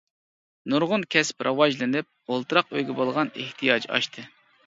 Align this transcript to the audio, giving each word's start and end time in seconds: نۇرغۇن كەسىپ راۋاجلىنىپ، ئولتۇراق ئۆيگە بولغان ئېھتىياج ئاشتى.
نۇرغۇن 0.73 1.03
كەسىپ 1.15 1.43
راۋاجلىنىپ، 1.47 2.09
ئولتۇراق 2.33 2.73
ئۆيگە 2.79 2.97
بولغان 3.01 3.31
ئېھتىياج 3.43 3.89
ئاشتى. 3.97 4.27